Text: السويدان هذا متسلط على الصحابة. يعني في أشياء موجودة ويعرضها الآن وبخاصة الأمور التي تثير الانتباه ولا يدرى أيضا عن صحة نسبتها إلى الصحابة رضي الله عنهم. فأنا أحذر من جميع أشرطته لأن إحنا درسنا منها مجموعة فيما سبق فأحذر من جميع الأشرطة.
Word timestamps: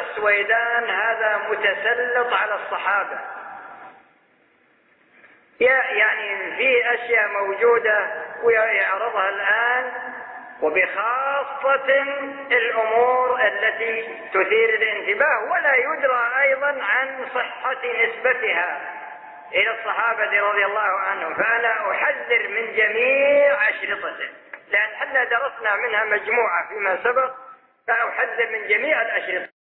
السويدان 0.00 0.90
هذا 0.90 1.40
متسلط 1.50 2.32
على 2.32 2.54
الصحابة. 2.54 3.18
يعني 5.60 6.56
في 6.56 6.94
أشياء 6.94 7.28
موجودة 7.28 8.24
ويعرضها 8.42 9.28
الآن 9.28 9.92
وبخاصة 10.62 12.02
الأمور 12.50 13.40
التي 13.40 14.18
تثير 14.34 14.68
الانتباه 14.74 15.44
ولا 15.50 15.74
يدرى 15.74 16.30
أيضا 16.40 16.82
عن 16.82 17.26
صحة 17.34 17.82
نسبتها 18.04 18.80
إلى 19.52 19.70
الصحابة 19.70 20.40
رضي 20.40 20.64
الله 20.64 20.80
عنهم. 21.00 21.34
فأنا 21.34 21.90
أحذر 21.90 22.48
من 22.48 22.76
جميع 22.76 23.68
أشرطته 23.68 24.28
لأن 24.70 24.92
إحنا 24.92 25.24
درسنا 25.24 25.76
منها 25.76 26.04
مجموعة 26.04 26.68
فيما 26.68 26.98
سبق 27.04 27.34
فأحذر 27.88 28.48
من 28.52 28.68
جميع 28.68 29.02
الأشرطة. 29.02 29.53